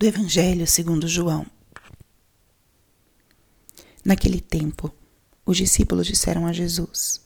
[0.00, 1.44] do Evangelho segundo João.
[4.02, 4.90] Naquele tempo,
[5.44, 7.20] os discípulos disseram a Jesus: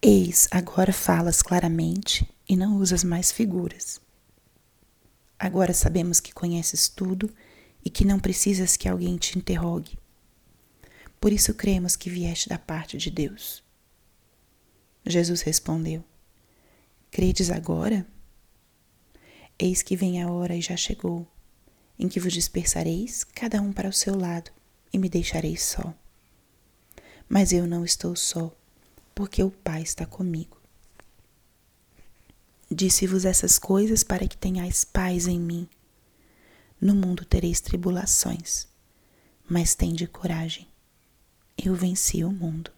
[0.00, 4.00] Eis, agora falas claramente e não usas mais figuras.
[5.36, 7.28] Agora sabemos que conheces tudo
[7.84, 9.98] e que não precisas que alguém te interrogue.
[11.20, 13.60] Por isso cremos que vieste da parte de Deus.
[15.04, 16.04] Jesus respondeu:
[17.10, 18.06] Credes agora?
[19.58, 21.26] Eis que vem a hora e já chegou,
[21.98, 24.50] em que vos dispersareis, cada um para o seu lado,
[24.92, 25.94] e me deixareis só.
[27.28, 28.54] Mas eu não estou só,
[29.14, 30.60] porque o Pai está comigo.
[32.70, 35.68] Disse-vos essas coisas para que tenhais paz em mim.
[36.80, 38.66] No mundo tereis tribulações,
[39.48, 40.66] mas tende coragem.
[41.56, 42.72] Eu venci o mundo.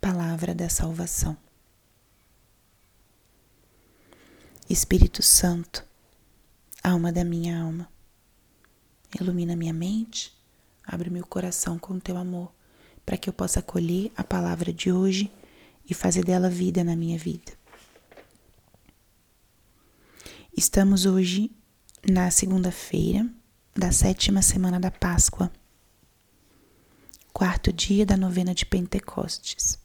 [0.00, 1.36] Palavra da salvação.
[4.70, 5.84] Espírito Santo,
[6.80, 7.90] alma da minha alma,
[9.20, 10.32] ilumina minha mente,
[10.84, 12.52] abre meu coração com teu amor,
[13.04, 15.28] para que eu possa acolher a palavra de hoje
[15.84, 17.52] e fazer dela vida na minha vida.
[20.56, 21.50] Estamos hoje
[22.08, 23.28] na segunda-feira
[23.74, 25.50] da sétima semana da Páscoa,
[27.32, 29.80] quarto dia da novena de Pentecostes.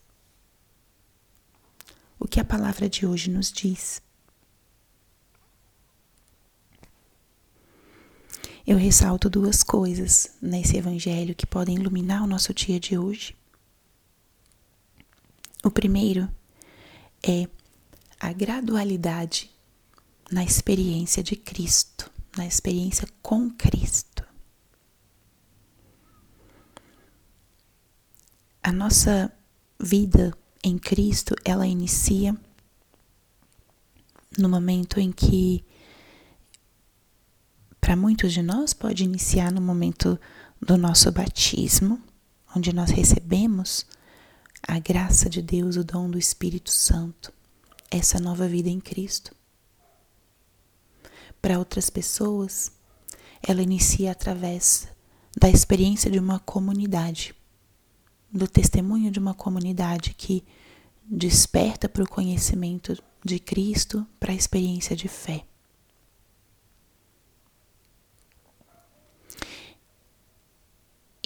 [2.20, 4.05] O que a palavra de hoje nos diz?
[8.68, 13.36] Eu ressalto duas coisas nesse evangelho que podem iluminar o nosso dia de hoje.
[15.64, 16.28] O primeiro
[17.22, 17.48] é
[18.20, 19.52] a gradualidade
[20.32, 24.26] na experiência de Cristo, na experiência com Cristo.
[28.64, 29.32] A nossa
[29.80, 32.36] vida em Cristo, ela inicia
[34.38, 35.65] no momento em que
[37.86, 40.20] para muitos de nós, pode iniciar no momento
[40.60, 42.02] do nosso batismo,
[42.56, 43.86] onde nós recebemos
[44.68, 47.32] a graça de Deus, o dom do Espírito Santo,
[47.92, 49.36] essa nova vida em Cristo.
[51.40, 52.72] Para outras pessoas,
[53.48, 54.88] ela inicia através
[55.40, 57.36] da experiência de uma comunidade,
[58.34, 60.44] do testemunho de uma comunidade que
[61.08, 65.46] desperta para o conhecimento de Cristo, para a experiência de fé.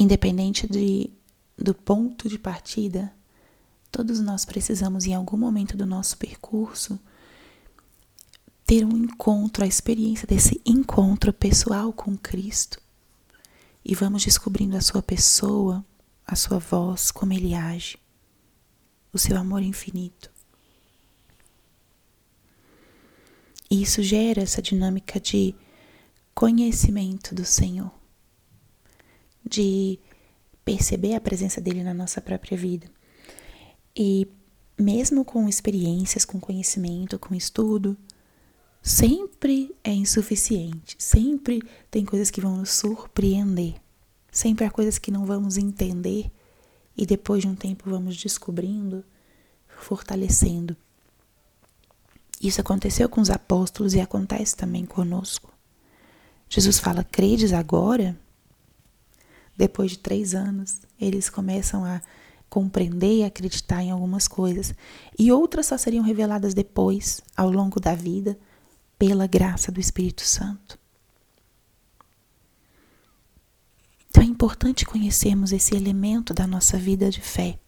[0.10, 1.08] Independente de,
[1.56, 3.14] do ponto de partida,
[3.92, 7.00] todos nós precisamos, em algum momento do nosso percurso,
[8.66, 12.82] ter um encontro, a experiência desse encontro pessoal com Cristo.
[13.86, 15.86] E vamos descobrindo a sua pessoa,
[16.26, 17.96] a sua voz, como ele age,
[19.14, 20.32] o seu amor infinito.
[23.70, 25.54] E isso gera essa dinâmica de
[26.34, 27.99] conhecimento do Senhor
[29.50, 30.00] de
[30.64, 32.88] perceber a presença dele na nossa própria vida.
[33.96, 34.28] E
[34.78, 37.98] mesmo com experiências, com conhecimento, com estudo,
[38.82, 40.96] sempre é insuficiente.
[40.98, 43.76] Sempre tem coisas que vão nos surpreender.
[44.32, 46.32] Sempre há coisas que não vamos entender
[46.96, 49.04] e depois de um tempo vamos descobrindo,
[49.68, 50.78] fortalecendo.
[52.42, 55.52] Isso aconteceu com os apóstolos e acontece também conosco.
[56.48, 58.18] Jesus fala: Credes agora?
[59.60, 62.02] Depois de três anos, eles começam a
[62.50, 64.74] compreender e acreditar em algumas coisas,
[65.20, 68.40] e outras só seriam reveladas depois, ao longo da vida,
[68.98, 70.80] pela graça do Espírito Santo.
[74.10, 77.60] Então é importante conhecermos esse elemento da nossa vida de fé.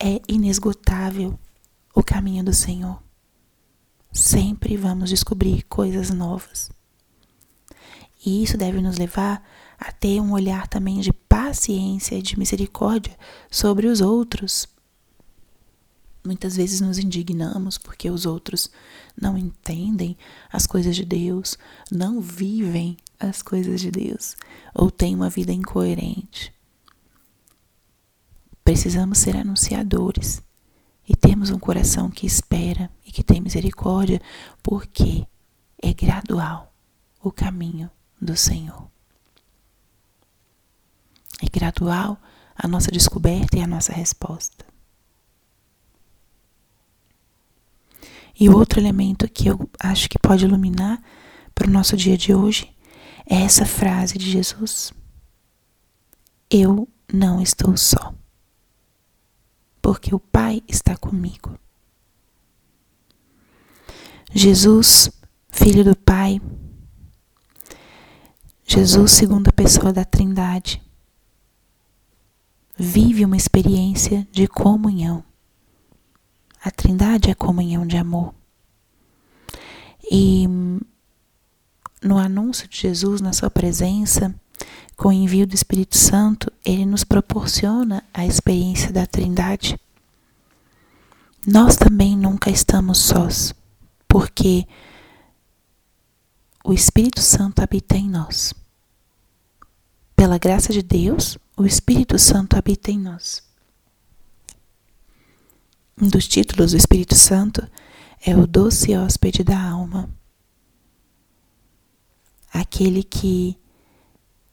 [0.00, 1.38] É inesgotável
[1.94, 3.02] o caminho do Senhor.
[4.10, 6.70] Sempre vamos descobrir coisas novas.
[8.24, 9.44] E isso deve nos levar
[9.82, 13.18] a ter um olhar também de paciência e de misericórdia
[13.50, 14.68] sobre os outros.
[16.24, 18.70] Muitas vezes nos indignamos porque os outros
[19.20, 20.16] não entendem
[20.52, 21.58] as coisas de Deus,
[21.90, 24.36] não vivem as coisas de Deus
[24.72, 26.54] ou têm uma vida incoerente.
[28.62, 30.40] Precisamos ser anunciadores
[31.08, 34.22] e termos um coração que espera e que tem misericórdia,
[34.62, 35.26] porque
[35.82, 36.72] é gradual
[37.20, 37.90] o caminho
[38.20, 38.91] do Senhor.
[41.42, 42.16] É gradual
[42.54, 44.64] a nossa descoberta e a nossa resposta.
[48.38, 51.02] E o outro elemento que eu acho que pode iluminar
[51.54, 52.74] para o nosso dia de hoje
[53.26, 54.92] é essa frase de Jesus:
[56.48, 58.14] Eu não estou só,
[59.80, 61.58] porque o Pai está comigo.
[64.34, 65.10] Jesus
[65.54, 66.40] Filho do Pai,
[68.66, 70.82] Jesus, segunda pessoa da Trindade,
[72.78, 75.24] vive uma experiência de comunhão.
[76.62, 78.34] A Trindade é comunhão de amor.
[80.10, 80.46] E
[82.02, 84.34] no anúncio de Jesus, na sua presença,
[84.96, 89.78] com o envio do Espírito Santo, ele nos proporciona a experiência da Trindade.
[91.46, 93.52] Nós também nunca estamos sós,
[94.06, 94.66] porque
[96.64, 98.54] o Espírito Santo habita em nós.
[100.14, 103.42] Pela graça de Deus, o Espírito Santo habita em nós.
[106.00, 107.68] Um dos títulos do Espírito Santo
[108.24, 110.08] é o doce hóspede da alma.
[112.52, 113.58] Aquele que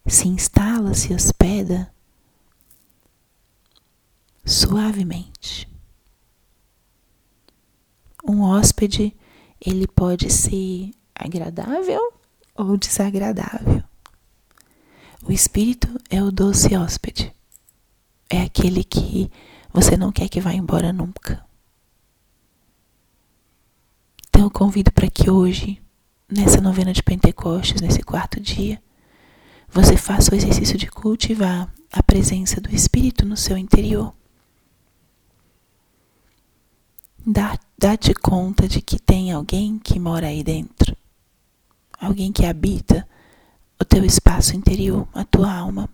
[0.06, 1.92] se instala, se hospeda
[4.46, 5.70] suavemente.
[8.24, 9.16] Um hóspede,
[9.60, 12.14] ele pode ser agradável
[12.56, 13.79] ou desagradável.
[15.24, 17.34] O espírito é o doce hóspede.
[18.30, 19.30] É aquele que
[19.74, 21.46] você não quer que vá embora nunca.
[24.28, 25.82] Então eu convido para que hoje,
[26.32, 28.82] nessa novena de Pentecostes, nesse quarto dia,
[29.68, 34.14] você faça o exercício de cultivar a presença do Espírito no seu interior.
[37.78, 40.96] Dá-te conta de que tem alguém que mora aí dentro,
[42.00, 43.08] alguém que habita
[43.82, 45.90] o teu espaço interior, a tua alma.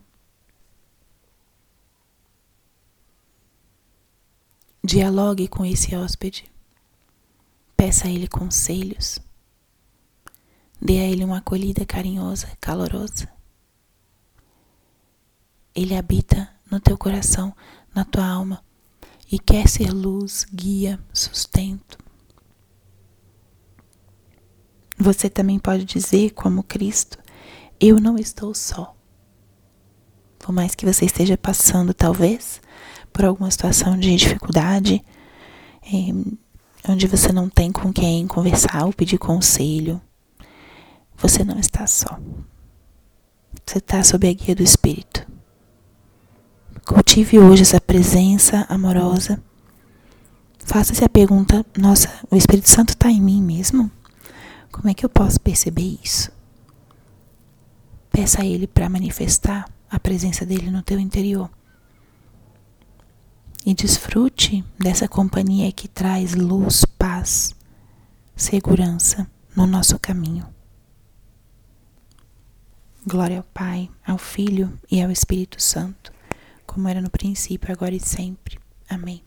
[4.83, 6.45] Dialogue com esse hóspede.
[7.75, 9.19] Peça a ele conselhos.
[10.81, 13.29] Dê a ele uma acolhida carinhosa, calorosa.
[15.73, 17.55] Ele habita no teu coração,
[17.93, 18.63] na tua alma
[19.31, 21.97] e quer ser luz, guia, sustento.
[24.97, 27.17] Você também pode dizer, como Cristo,
[27.79, 28.95] eu não estou só.
[30.39, 32.61] Por mais que você esteja passando, talvez,
[33.11, 35.03] por alguma situação de dificuldade,
[35.81, 40.01] é, onde você não tem com quem conversar ou pedir conselho,
[41.17, 42.19] você não está só.
[43.65, 45.25] Você está sob a guia do Espírito.
[46.85, 49.41] Cultive hoje essa presença amorosa.
[50.59, 53.89] Faça-se a pergunta: nossa, o Espírito Santo está em mim mesmo?
[54.71, 56.34] Como é que eu posso perceber isso?
[58.15, 61.51] Peça a Ele para manifestar a presença dele no teu interior.
[63.65, 67.53] E desfrute dessa companhia que traz luz, paz,
[68.33, 70.47] segurança no nosso caminho.
[73.05, 76.13] Glória ao Pai, ao Filho e ao Espírito Santo,
[76.65, 78.57] como era no princípio, agora e sempre.
[78.87, 79.24] Amém.